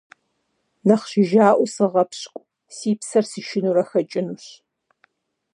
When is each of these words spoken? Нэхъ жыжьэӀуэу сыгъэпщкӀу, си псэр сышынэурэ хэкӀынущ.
Нэхъ 0.87 1.05
жыжьэӀуэу 1.09 1.67
сыгъэпщкӀу, 1.73 2.47
си 2.75 2.91
псэр 2.99 3.25
сышынэурэ 3.31 3.83
хэкӀынущ. 3.89 4.45